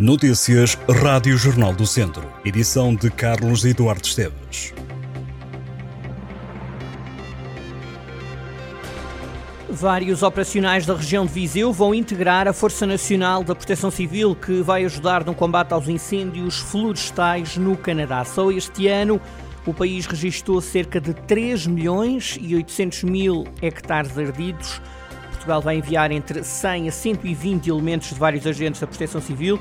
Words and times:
Notícias 0.00 0.78
Rádio 0.88 1.36
Jornal 1.36 1.74
do 1.74 1.86
Centro. 1.86 2.26
Edição 2.42 2.94
de 2.94 3.10
Carlos 3.10 3.66
Eduardo 3.66 4.06
Esteves. 4.06 4.72
Vários 9.68 10.22
operacionais 10.22 10.86
da 10.86 10.94
região 10.94 11.26
de 11.26 11.32
Viseu 11.34 11.70
vão 11.70 11.94
integrar 11.94 12.48
a 12.48 12.54
Força 12.54 12.86
Nacional 12.86 13.44
da 13.44 13.54
Proteção 13.54 13.90
Civil, 13.90 14.34
que 14.34 14.62
vai 14.62 14.86
ajudar 14.86 15.22
no 15.22 15.34
combate 15.34 15.74
aos 15.74 15.86
incêndios 15.86 16.56
florestais 16.56 17.58
no 17.58 17.76
Canadá. 17.76 18.24
Só 18.24 18.50
este 18.50 18.88
ano, 18.88 19.20
o 19.66 19.74
país 19.74 20.06
registrou 20.06 20.62
cerca 20.62 20.98
de 20.98 21.12
3 21.12 21.66
milhões 21.66 22.38
e 22.40 22.56
800 22.56 23.02
mil 23.02 23.44
hectares 23.60 24.16
ardidos. 24.16 24.80
Portugal 25.30 25.60
vai 25.60 25.76
enviar 25.76 26.10
entre 26.10 26.42
100 26.42 26.88
a 26.88 26.92
120 26.92 27.68
elementos 27.68 28.08
de 28.08 28.14
vários 28.14 28.46
agentes 28.46 28.80
da 28.80 28.86
Proteção 28.86 29.20
Civil 29.20 29.60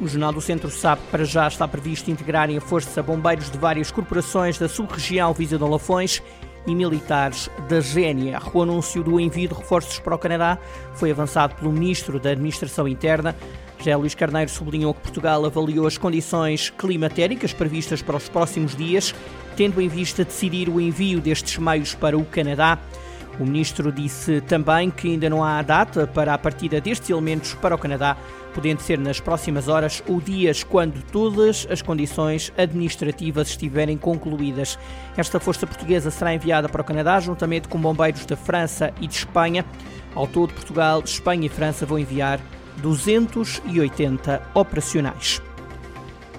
o 0.00 0.08
Jornal 0.08 0.32
do 0.32 0.40
Centro 0.40 0.70
sabe 0.70 1.02
que 1.02 1.08
para 1.08 1.24
já 1.24 1.46
está 1.46 1.66
previsto 1.66 2.10
integrarem 2.10 2.56
a 2.56 2.60
força 2.60 3.02
bombeiros 3.02 3.50
de 3.50 3.58
várias 3.58 3.90
corporações 3.90 4.58
da 4.58 4.68
sub-região 4.68 5.32
Viseu 5.32 5.58
de 5.58 5.64
Lafões 5.64 6.22
e 6.66 6.74
militares 6.74 7.50
da 7.68 7.80
GNR. 7.80 8.50
O 8.52 8.62
anúncio 8.62 9.02
do 9.02 9.18
envio 9.18 9.48
de 9.48 9.54
reforços 9.54 9.98
para 9.98 10.14
o 10.14 10.18
Canadá 10.18 10.58
foi 10.94 11.10
avançado 11.10 11.54
pelo 11.54 11.72
Ministro 11.72 12.20
da 12.20 12.30
Administração 12.30 12.86
Interna. 12.86 13.36
José 13.78 13.96
Luís 13.96 14.14
Carneiro 14.14 14.50
sublinhou 14.50 14.94
que 14.94 15.00
Portugal 15.00 15.44
avaliou 15.44 15.86
as 15.86 15.98
condições 15.98 16.70
climatéricas 16.70 17.52
previstas 17.52 18.00
para 18.00 18.16
os 18.16 18.28
próximos 18.28 18.76
dias, 18.76 19.12
tendo 19.56 19.80
em 19.80 19.88
vista 19.88 20.24
decidir 20.24 20.68
o 20.68 20.80
envio 20.80 21.20
destes 21.20 21.58
meios 21.58 21.94
para 21.94 22.16
o 22.16 22.24
Canadá. 22.24 22.78
O 23.40 23.44
ministro 23.44 23.90
disse 23.90 24.40
também 24.42 24.90
que 24.90 25.08
ainda 25.08 25.28
não 25.30 25.42
há 25.42 25.62
data 25.62 26.06
para 26.06 26.34
a 26.34 26.38
partida 26.38 26.80
destes 26.80 27.08
elementos 27.08 27.54
para 27.54 27.74
o 27.74 27.78
Canadá, 27.78 28.16
podendo 28.54 28.80
ser 28.80 28.98
nas 28.98 29.20
próximas 29.20 29.68
horas 29.68 30.02
ou 30.06 30.20
dias 30.20 30.62
quando 30.62 31.02
todas 31.10 31.66
as 31.70 31.80
condições 31.80 32.52
administrativas 32.56 33.48
estiverem 33.48 33.96
concluídas. 33.96 34.78
Esta 35.16 35.40
força 35.40 35.66
portuguesa 35.66 36.10
será 36.10 36.34
enviada 36.34 36.68
para 36.68 36.82
o 36.82 36.84
Canadá 36.84 37.18
juntamente 37.20 37.68
com 37.68 37.80
bombeiros 37.80 38.26
da 38.26 38.36
França 38.36 38.92
e 39.00 39.06
de 39.06 39.14
Espanha. 39.14 39.64
Ao 40.14 40.26
todo, 40.26 40.52
Portugal, 40.52 41.02
Espanha 41.02 41.46
e 41.46 41.48
França 41.48 41.86
vão 41.86 41.98
enviar 41.98 42.38
280 42.82 44.42
operacionais 44.54 45.40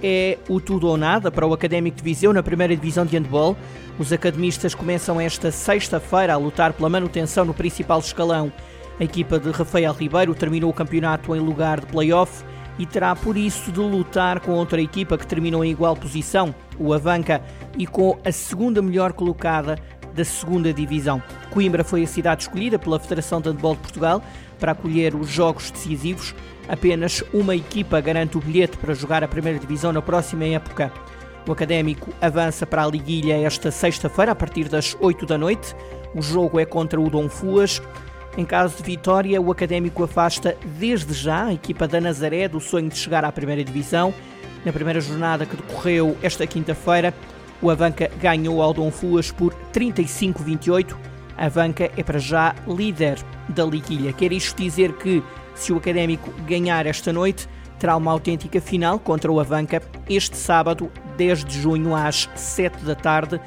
é 0.03 0.37
o 0.49 0.59
tudo 0.59 0.87
ou 0.87 0.97
nada 0.97 1.31
para 1.31 1.47
o 1.47 1.53
Académico 1.53 1.97
de 1.97 2.03
Viseu 2.03 2.33
na 2.33 2.43
primeira 2.43 2.75
divisão 2.75 3.05
de 3.05 3.17
handball. 3.17 3.55
Os 3.97 4.11
academistas 4.11 4.75
começam 4.75 5.19
esta 5.19 5.51
sexta-feira 5.51 6.33
a 6.33 6.37
lutar 6.37 6.73
pela 6.73 6.89
manutenção 6.89 7.45
no 7.45 7.53
principal 7.53 7.99
escalão. 7.99 8.51
A 8.99 9.03
equipa 9.03 9.39
de 9.39 9.49
Rafael 9.49 9.93
Ribeiro 9.93 10.35
terminou 10.35 10.69
o 10.69 10.73
campeonato 10.73 11.35
em 11.35 11.39
lugar 11.39 11.79
de 11.79 11.87
play-off 11.87 12.43
e 12.77 12.85
terá 12.85 13.15
por 13.15 13.37
isso 13.37 13.71
de 13.71 13.79
lutar 13.79 14.39
com 14.39 14.51
outra 14.51 14.81
equipa 14.81 15.17
que 15.17 15.25
terminou 15.25 15.63
em 15.63 15.71
igual 15.71 15.95
posição, 15.95 16.53
o 16.77 16.93
Avanca, 16.93 17.41
e 17.77 17.87
com 17.87 18.17
a 18.25 18.31
segunda 18.31 18.81
melhor 18.81 19.13
colocada 19.13 19.77
da 20.13 20.23
segunda 20.23 20.73
divisão. 20.73 21.21
Coimbra 21.49 21.83
foi 21.83 22.03
a 22.03 22.07
cidade 22.07 22.43
escolhida 22.43 22.77
pela 22.77 22.99
Federação 22.99 23.41
de 23.41 23.49
Handball 23.49 23.75
de 23.75 23.81
Portugal 23.81 24.23
para 24.59 24.71
acolher 24.71 25.15
os 25.15 25.29
jogos 25.29 25.71
decisivos. 25.71 26.33
Apenas 26.67 27.23
uma 27.33 27.55
equipa 27.55 27.99
garante 27.99 28.37
o 28.37 28.41
bilhete 28.41 28.77
para 28.77 28.93
jogar 28.93 29.23
a 29.23 29.27
primeira 29.27 29.59
divisão 29.59 29.91
na 29.91 30.01
próxima 30.01 30.45
época. 30.45 30.91
O 31.45 31.51
Académico 31.51 32.13
avança 32.21 32.65
para 32.65 32.85
a 32.85 32.87
Liguilha 32.87 33.35
esta 33.35 33.69
sexta-feira, 33.69 34.31
a 34.31 34.35
partir 34.35 34.69
das 34.69 34.95
8 35.01 35.25
da 35.25 35.37
noite. 35.37 35.75
O 36.15 36.21
jogo 36.21 36.59
é 36.59 36.65
contra 36.65 37.01
o 37.01 37.09
Dom 37.09 37.27
Fuas. 37.27 37.81
Em 38.37 38.45
caso 38.45 38.77
de 38.77 38.83
vitória, 38.83 39.41
o 39.41 39.51
Académico 39.51 40.03
afasta 40.03 40.57
desde 40.79 41.13
já 41.13 41.45
a 41.45 41.53
equipa 41.53 41.87
da 41.87 41.99
Nazaré 41.99 42.47
do 42.47 42.59
sonho 42.59 42.89
de 42.89 42.97
chegar 42.97 43.25
à 43.25 43.31
primeira 43.31 43.63
divisão. 43.63 44.13
Na 44.65 44.71
primeira 44.71 45.01
jornada 45.01 45.45
que 45.45 45.57
decorreu 45.57 46.17
esta 46.23 46.47
quinta-feira, 46.47 47.13
o 47.63 47.69
Avanca 47.69 48.11
ganhou 48.21 48.61
ao 48.61 48.73
Dom 48.73 48.91
Fuas 48.91 49.31
por 49.31 49.53
35-28. 49.73 50.95
A 51.37 51.45
Avanca 51.45 51.89
é 51.95 52.03
para 52.03 52.19
já 52.19 52.53
líder 52.67 53.17
da 53.47 53.63
liguilha. 53.63 54.11
Quer 54.11 54.33
isto 54.33 54.61
dizer 54.61 54.93
que, 54.97 55.23
se 55.55 55.71
o 55.71 55.77
Académico 55.77 56.29
ganhar 56.45 56.85
esta 56.85 57.13
noite, 57.13 57.47
terá 57.79 57.95
uma 57.95 58.11
autêntica 58.11 58.59
final 58.59 58.99
contra 58.99 59.31
o 59.31 59.39
Avanca 59.39 59.81
este 60.09 60.35
sábado, 60.35 60.91
10 61.17 61.45
de 61.45 61.61
junho, 61.61 61.95
às 61.95 62.29
7 62.35 62.83
da 62.83 62.95
tarde. 62.95 63.39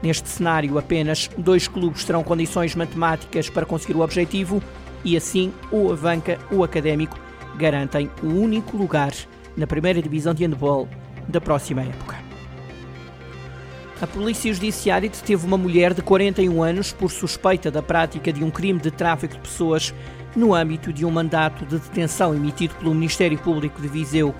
Neste 0.00 0.28
cenário, 0.28 0.78
apenas 0.78 1.28
dois 1.36 1.66
clubes 1.66 2.04
terão 2.04 2.22
condições 2.22 2.76
matemáticas 2.76 3.50
para 3.50 3.66
conseguir 3.66 3.96
o 3.96 4.00
objetivo 4.00 4.62
e 5.04 5.16
assim 5.16 5.52
o 5.72 5.90
Avanca 5.90 6.38
o 6.52 6.62
Académico 6.62 7.18
garantem 7.56 8.08
o 8.22 8.28
único 8.28 8.76
lugar 8.76 9.12
na 9.56 9.66
primeira 9.66 10.00
divisão 10.00 10.32
de 10.32 10.44
handball 10.44 10.88
da 11.26 11.40
próxima 11.40 11.82
época. 11.82 12.15
A 13.98 14.06
Polícia 14.06 14.52
Judiciária 14.52 15.08
deteve 15.08 15.46
uma 15.46 15.56
mulher 15.56 15.94
de 15.94 16.02
41 16.02 16.62
anos 16.62 16.92
por 16.92 17.10
suspeita 17.10 17.70
da 17.70 17.80
prática 17.82 18.30
de 18.30 18.44
um 18.44 18.50
crime 18.50 18.78
de 18.78 18.90
tráfico 18.90 19.32
de 19.32 19.40
pessoas 19.40 19.94
no 20.36 20.54
âmbito 20.54 20.92
de 20.92 21.02
um 21.06 21.10
mandato 21.10 21.64
de 21.64 21.78
detenção 21.78 22.34
emitido 22.34 22.74
pelo 22.74 22.94
Ministério 22.94 23.38
Público 23.38 23.80
de 23.80 23.88
Viseu. 23.88 24.34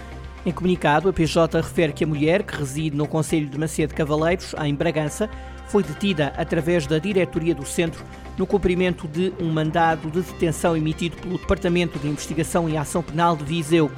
Em 0.45 0.53
comunicado, 0.53 1.09
a 1.09 1.13
PJ 1.13 1.57
refere 1.57 1.95
que 1.95 2.05
a 2.05 2.07
mulher, 2.07 2.43
que 2.43 2.55
reside 2.55 2.95
no 2.95 3.09
Conselho 3.09 3.49
de 3.49 3.59
Macedo 3.59 3.95
Cavaleiros, 3.95 4.55
em 4.63 4.75
Bragança, 4.75 5.31
foi 5.69 5.83
detida 5.83 6.35
através 6.37 6.87
da 6.87 6.99
diretoria 6.99 7.55
do 7.55 7.65
centro 7.65 8.05
no 8.37 8.47
cumprimento 8.47 9.09
de 9.09 9.33
um 9.41 9.51
mandado 9.51 10.11
de 10.11 10.21
detenção 10.21 10.77
emitido 10.77 11.17
pelo 11.17 11.39
Departamento 11.39 11.99
de 11.99 12.09
Investigação 12.09 12.69
e 12.69 12.77
Ação 12.77 13.03
Penal 13.03 13.35
de 13.35 13.45
Viseu. 13.45 13.91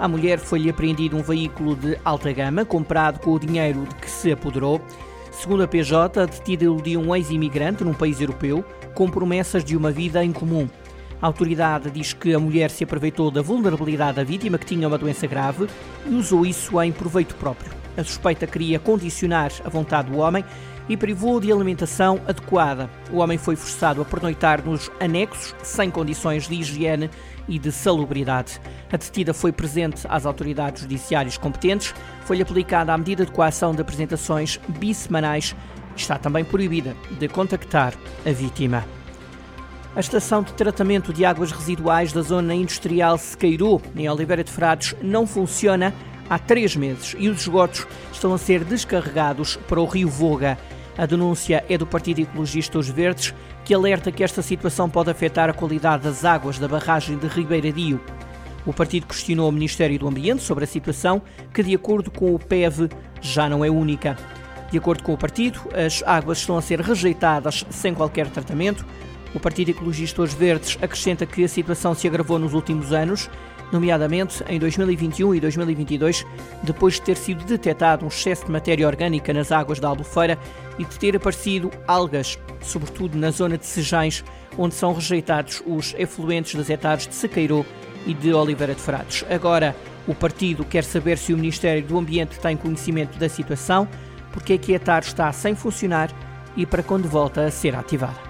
À 0.00 0.08
mulher 0.08 0.38
foi-lhe 0.38 0.70
apreendido 0.70 1.14
um 1.14 1.22
veículo 1.22 1.76
de 1.76 1.98
alta 2.02 2.32
gama, 2.32 2.64
comprado 2.64 3.20
com 3.20 3.32
o 3.32 3.38
dinheiro 3.38 3.84
de 3.86 3.94
que 3.96 4.10
se 4.10 4.32
apoderou. 4.32 4.80
Segundo 5.30 5.62
a 5.62 5.68
PJ, 5.68 6.22
a 6.22 6.24
detida 6.24 6.64
iludiu 6.64 6.98
um 6.98 7.14
ex-imigrante 7.14 7.84
num 7.84 7.92
país 7.92 8.18
europeu 8.18 8.64
com 8.94 9.10
promessas 9.10 9.62
de 9.62 9.76
uma 9.76 9.90
vida 9.90 10.24
em 10.24 10.32
comum. 10.32 10.66
A 11.20 11.26
autoridade 11.26 11.90
diz 11.90 12.14
que 12.14 12.32
a 12.32 12.40
mulher 12.40 12.70
se 12.70 12.82
aproveitou 12.82 13.30
da 13.30 13.42
vulnerabilidade 13.42 14.16
da 14.16 14.24
vítima, 14.24 14.56
que 14.56 14.64
tinha 14.64 14.88
uma 14.88 14.96
doença 14.96 15.26
grave, 15.26 15.68
e 16.06 16.14
usou 16.14 16.46
isso 16.46 16.80
em 16.80 16.92
proveito 16.92 17.34
próprio. 17.34 17.70
A 17.94 18.02
suspeita 18.02 18.46
queria 18.46 18.78
condicionar 18.78 19.52
a 19.62 19.68
vontade 19.68 20.10
do 20.10 20.16
homem 20.16 20.42
e 20.90 20.96
privou 20.96 21.38
de 21.38 21.52
alimentação 21.52 22.20
adequada. 22.26 22.90
O 23.12 23.18
homem 23.18 23.38
foi 23.38 23.54
forçado 23.54 24.02
a 24.02 24.04
pernoitar 24.04 24.60
nos 24.64 24.90
anexos, 24.98 25.54
sem 25.62 25.88
condições 25.88 26.48
de 26.48 26.56
higiene 26.56 27.08
e 27.48 27.60
de 27.60 27.70
salubridade. 27.70 28.60
A 28.92 28.96
detida 28.96 29.32
foi 29.32 29.52
presente 29.52 30.04
às 30.08 30.26
autoridades 30.26 30.82
judiciárias 30.82 31.38
competentes, 31.38 31.94
foi 32.24 32.42
aplicada 32.42 32.92
a 32.92 32.98
medida 32.98 33.24
de 33.24 33.30
coação 33.30 33.72
de 33.72 33.80
apresentações 33.80 34.58
bissemanais 34.66 35.54
e 35.96 36.00
está 36.00 36.18
também 36.18 36.44
proibida 36.44 36.96
de 37.20 37.28
contactar 37.28 37.94
a 38.26 38.32
vítima. 38.32 38.84
A 39.94 40.00
estação 40.00 40.42
de 40.42 40.52
tratamento 40.54 41.12
de 41.12 41.24
águas 41.24 41.52
residuais 41.52 42.12
da 42.12 42.22
zona 42.22 42.52
industrial 42.52 43.16
Sequeirô, 43.16 43.80
em 43.94 44.08
Oliveira 44.08 44.42
de 44.42 44.50
Frades, 44.50 44.96
não 45.00 45.24
funciona 45.24 45.94
há 46.28 46.36
três 46.36 46.74
meses 46.74 47.14
e 47.16 47.28
os 47.28 47.42
esgotos 47.42 47.86
estão 48.12 48.34
a 48.34 48.38
ser 48.38 48.64
descarregados 48.64 49.56
para 49.68 49.80
o 49.80 49.84
rio 49.84 50.08
Voga. 50.08 50.58
A 50.98 51.06
denúncia 51.06 51.64
é 51.68 51.78
do 51.78 51.86
Partido 51.86 52.20
Ecologista 52.20 52.78
Os 52.78 52.88
Verdes, 52.88 53.34
que 53.64 53.72
alerta 53.72 54.12
que 54.12 54.24
esta 54.24 54.42
situação 54.42 54.88
pode 54.90 55.10
afetar 55.10 55.48
a 55.48 55.54
qualidade 55.54 56.04
das 56.04 56.24
águas 56.24 56.58
da 56.58 56.68
barragem 56.68 57.16
de 57.16 57.26
Ribeiradio. 57.26 58.00
O 58.66 58.72
partido 58.72 59.06
questionou 59.06 59.48
o 59.48 59.52
Ministério 59.52 59.98
do 59.98 60.08
Ambiente 60.08 60.42
sobre 60.42 60.64
a 60.64 60.66
situação, 60.66 61.22
que, 61.54 61.62
de 61.62 61.74
acordo 61.74 62.10
com 62.10 62.34
o 62.34 62.38
PEV, 62.38 62.90
já 63.20 63.48
não 63.48 63.64
é 63.64 63.70
única. 63.70 64.16
De 64.70 64.78
acordo 64.78 65.02
com 65.02 65.14
o 65.14 65.18
partido, 65.18 65.60
as 65.74 66.02
águas 66.04 66.38
estão 66.38 66.56
a 66.56 66.62
ser 66.62 66.80
rejeitadas 66.80 67.64
sem 67.70 67.94
qualquer 67.94 68.28
tratamento. 68.28 68.84
O 69.34 69.40
Partido 69.40 69.70
Ecologista 69.70 70.22
Os 70.22 70.34
Verdes 70.34 70.76
acrescenta 70.82 71.24
que 71.24 71.44
a 71.44 71.48
situação 71.48 71.94
se 71.94 72.06
agravou 72.06 72.38
nos 72.38 72.52
últimos 72.52 72.92
anos 72.92 73.30
nomeadamente 73.72 74.42
em 74.48 74.58
2021 74.58 75.34
e 75.34 75.40
2022, 75.40 76.26
depois 76.62 76.94
de 76.94 77.02
ter 77.02 77.16
sido 77.16 77.44
detectado 77.44 78.04
um 78.04 78.08
excesso 78.08 78.46
de 78.46 78.52
matéria 78.52 78.86
orgânica 78.86 79.32
nas 79.32 79.52
águas 79.52 79.78
da 79.78 79.88
Albufeira 79.88 80.38
e 80.78 80.84
de 80.84 80.98
ter 80.98 81.16
aparecido 81.16 81.70
algas, 81.86 82.38
sobretudo 82.60 83.16
na 83.16 83.30
zona 83.30 83.56
de 83.56 83.66
Sejães, 83.66 84.24
onde 84.58 84.74
são 84.74 84.92
rejeitados 84.92 85.62
os 85.66 85.94
efluentes 85.98 86.54
das 86.54 86.70
hectares 86.70 87.06
de 87.06 87.14
Sequeiro 87.14 87.64
e 88.06 88.14
de 88.14 88.32
Oliveira 88.32 88.74
de 88.74 88.80
Frades. 88.80 89.24
Agora, 89.30 89.76
o 90.06 90.14
partido 90.14 90.64
quer 90.64 90.84
saber 90.84 91.18
se 91.18 91.32
o 91.32 91.36
Ministério 91.36 91.82
do 91.84 91.98
Ambiente 91.98 92.38
tem 92.40 92.56
conhecimento 92.56 93.18
da 93.18 93.28
situação, 93.28 93.86
porque 94.32 94.54
é 94.54 94.58
que 94.58 94.72
a 94.72 94.76
etar 94.76 95.02
está 95.02 95.30
sem 95.32 95.54
funcionar 95.54 96.10
e 96.56 96.64
para 96.64 96.82
quando 96.82 97.08
volta 97.08 97.44
a 97.44 97.50
ser 97.50 97.76
ativada. 97.76 98.29